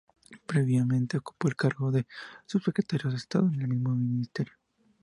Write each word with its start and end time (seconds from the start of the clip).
Previamente, 0.47 1.17
ocupó 1.19 1.47
el 1.47 1.55
cargo 1.55 1.91
de 1.91 2.07
Subsecretario 2.47 3.11
de 3.11 3.17
Estado 3.17 3.45
en 3.53 3.61
el 3.61 3.67
mismo 3.67 3.93
ministerio. 3.93 4.53